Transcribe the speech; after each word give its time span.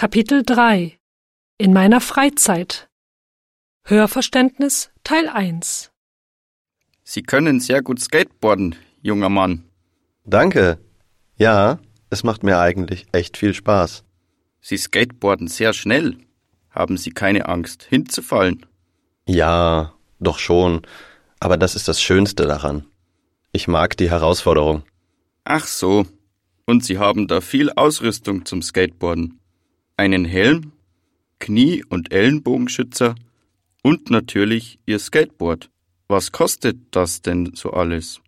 Kapitel 0.00 0.42
3 0.42 0.98
In 1.58 1.74
meiner 1.74 2.00
Freizeit 2.00 2.88
Hörverständnis 3.84 4.88
Teil 5.04 5.28
1 5.28 5.90
Sie 7.04 7.22
können 7.22 7.60
sehr 7.60 7.82
gut 7.82 8.00
skateboarden, 8.00 8.76
junger 9.02 9.28
Mann. 9.28 9.64
Danke. 10.24 10.78
Ja, 11.36 11.80
es 12.08 12.24
macht 12.24 12.42
mir 12.42 12.58
eigentlich 12.60 13.08
echt 13.12 13.36
viel 13.36 13.52
Spaß. 13.52 14.02
Sie 14.62 14.78
skateboarden 14.78 15.48
sehr 15.48 15.74
schnell. 15.74 16.16
Haben 16.70 16.96
Sie 16.96 17.10
keine 17.10 17.50
Angst, 17.50 17.82
hinzufallen? 17.82 18.64
Ja, 19.26 19.92
doch 20.18 20.38
schon. 20.38 20.80
Aber 21.40 21.58
das 21.58 21.76
ist 21.76 21.88
das 21.88 22.00
Schönste 22.00 22.46
daran. 22.46 22.86
Ich 23.52 23.68
mag 23.68 23.98
die 23.98 24.08
Herausforderung. 24.08 24.82
Ach 25.44 25.66
so. 25.66 26.06
Und 26.64 26.86
Sie 26.86 26.96
haben 26.96 27.28
da 27.28 27.42
viel 27.42 27.70
Ausrüstung 27.70 28.46
zum 28.46 28.62
Skateboarden. 28.62 29.39
Einen 30.00 30.24
Helm, 30.24 30.72
Knie- 31.40 31.84
und 31.84 32.10
Ellenbogenschützer 32.10 33.16
und 33.82 34.08
natürlich 34.08 34.78
Ihr 34.86 34.98
Skateboard. 34.98 35.68
Was 36.08 36.32
kostet 36.32 36.78
das 36.92 37.20
denn 37.20 37.52
so 37.54 37.72
alles? 37.72 38.22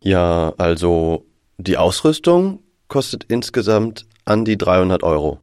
Ja, 0.00 0.52
also 0.58 1.24
die 1.58 1.76
Ausrüstung 1.76 2.64
kostet 2.88 3.26
insgesamt 3.28 4.04
an 4.24 4.44
die 4.44 4.58
300 4.58 5.04
Euro. 5.04 5.38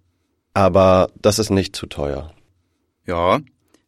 Aber 0.53 1.11
das 1.21 1.39
ist 1.39 1.49
nicht 1.49 1.77
zu 1.77 1.85
teuer. 1.85 2.33
Ja, 3.07 3.39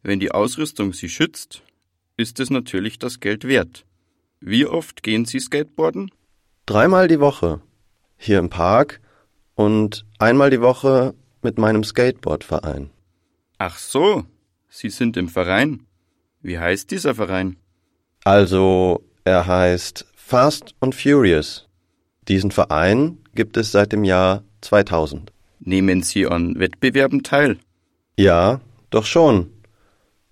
wenn 0.01 0.21
die 0.21 0.31
Ausrüstung 0.31 0.93
Sie 0.93 1.09
schützt, 1.09 1.61
ist 2.15 2.39
es 2.39 2.49
natürlich 2.49 2.99
das 2.99 3.19
Geld 3.19 3.43
wert. 3.43 3.83
Wie 4.39 4.65
oft 4.65 5.03
gehen 5.03 5.25
Sie 5.25 5.41
Skateboarden? 5.41 6.09
Dreimal 6.67 7.09
die 7.09 7.19
Woche. 7.19 7.59
Hier 8.15 8.39
im 8.39 8.49
Park 8.49 9.01
und 9.55 10.05
einmal 10.19 10.51
die 10.51 10.61
Woche 10.61 11.15
mit 11.43 11.57
meinem 11.57 11.83
Skateboardverein. 11.83 12.89
Ach 13.57 13.77
so, 13.77 14.25
Sie 14.69 14.89
sind 14.89 15.17
im 15.17 15.27
Verein. 15.27 15.85
Wie 16.41 16.57
heißt 16.57 16.89
dieser 16.91 17.13
Verein? 17.15 17.57
Also, 18.23 19.03
er 19.23 19.45
heißt 19.45 20.05
Fast 20.15 20.75
and 20.79 20.95
Furious. 20.95 21.67
Diesen 22.27 22.51
Verein 22.51 23.17
gibt 23.35 23.57
es 23.57 23.71
seit 23.71 23.91
dem 23.91 24.03
Jahr 24.03 24.43
2000. 24.61 25.31
Nehmen 25.59 26.03
Sie 26.03 26.25
an 26.25 26.57
Wettbewerben 26.59 27.23
teil? 27.23 27.57
Ja, 28.17 28.61
doch 28.89 29.05
schon. 29.05 29.51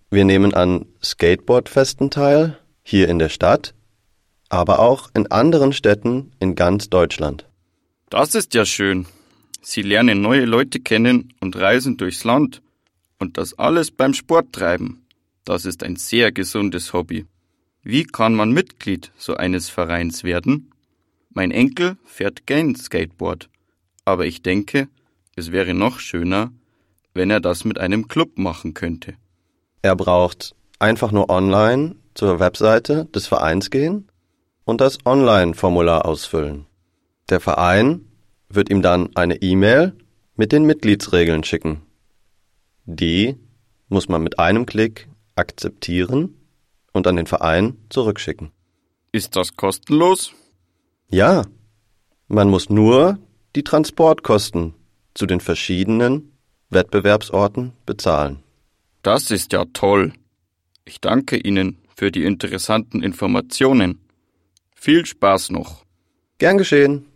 Wir 0.09 0.25
nehmen 0.25 0.53
an 0.53 0.85
Skateboardfesten 1.03 2.09
teil, 2.09 2.57
hier 2.81 3.09
in 3.09 3.19
der 3.19 3.29
Stadt, 3.29 3.73
aber 4.49 4.79
auch 4.79 5.09
in 5.13 5.27
anderen 5.27 5.73
Städten 5.73 6.31
in 6.39 6.55
ganz 6.55 6.89
Deutschland. 6.89 7.47
Das 8.09 8.33
ist 8.33 8.53
ja 8.55 8.65
schön. 8.65 9.05
Sie 9.61 9.81
lernen 9.81 10.21
neue 10.21 10.45
Leute 10.45 10.79
kennen 10.79 11.33
und 11.39 11.55
reisen 11.55 11.97
durchs 11.97 12.23
Land. 12.23 12.61
Und 13.19 13.37
das 13.37 13.57
alles 13.59 13.91
beim 13.91 14.13
Sport 14.13 14.53
treiben. 14.53 15.05
Das 15.43 15.65
ist 15.65 15.83
ein 15.83 15.95
sehr 15.95 16.31
gesundes 16.31 16.93
Hobby. 16.93 17.25
Wie 17.83 18.03
kann 18.03 18.35
man 18.35 18.51
Mitglied 18.51 19.11
so 19.17 19.35
eines 19.35 19.69
Vereins 19.69 20.23
werden? 20.23 20.71
Mein 21.29 21.51
Enkel 21.51 21.97
fährt 22.05 22.45
gern 22.45 22.75
Skateboard. 22.75 23.49
Aber 24.05 24.25
ich 24.25 24.41
denke, 24.41 24.87
es 25.35 25.51
wäre 25.51 25.73
noch 25.73 25.99
schöner, 25.99 26.51
wenn 27.13 27.29
er 27.29 27.39
das 27.39 27.65
mit 27.65 27.79
einem 27.79 28.07
Club 28.07 28.37
machen 28.37 28.73
könnte. 28.73 29.15
Er 29.81 29.95
braucht 29.95 30.55
einfach 30.79 31.11
nur 31.11 31.29
online 31.29 31.95
zur 32.13 32.39
Webseite 32.39 33.05
des 33.05 33.27
Vereins 33.27 33.69
gehen 33.69 34.09
und 34.65 34.81
das 34.81 34.97
Online-Formular 35.05 36.05
ausfüllen. 36.05 36.65
Der 37.29 37.39
Verein 37.39 38.05
wird 38.49 38.69
ihm 38.69 38.81
dann 38.81 39.15
eine 39.15 39.41
E-Mail 39.41 39.93
mit 40.35 40.51
den 40.51 40.65
Mitgliedsregeln 40.65 41.43
schicken. 41.43 41.81
Die 42.85 43.37
muss 43.87 44.09
man 44.09 44.23
mit 44.23 44.39
einem 44.39 44.65
Klick 44.65 45.07
akzeptieren 45.35 46.35
und 46.91 47.07
an 47.07 47.15
den 47.15 47.27
Verein 47.27 47.77
zurückschicken. 47.89 48.51
Ist 49.11 49.35
das 49.35 49.55
kostenlos? 49.55 50.33
Ja, 51.09 51.45
man 52.27 52.49
muss 52.49 52.69
nur 52.69 53.17
die 53.55 53.63
Transportkosten 53.63 54.73
zu 55.13 55.25
den 55.25 55.39
verschiedenen 55.39 56.31
Wettbewerbsorten 56.69 57.73
bezahlen. 57.85 58.43
Das 59.01 59.31
ist 59.31 59.53
ja 59.53 59.65
toll. 59.73 60.13
Ich 60.85 61.01
danke 61.01 61.37
Ihnen 61.37 61.79
für 61.95 62.11
die 62.11 62.23
interessanten 62.23 63.01
Informationen. 63.01 63.99
Viel 64.75 65.05
Spaß 65.05 65.49
noch. 65.49 65.85
Gern 66.37 66.57
geschehen. 66.57 67.08